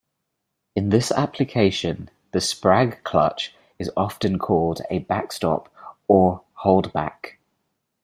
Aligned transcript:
In 0.75 0.89
this 0.89 1.11
application 1.11 2.09
the 2.31 2.39
sprag 2.41 3.03
clutch 3.03 3.53
is 3.77 3.91
often 3.95 4.39
called 4.39 4.81
a 4.89 4.97
"backstop" 4.97 5.69
or 6.07 6.41
"holdback". 6.63 7.33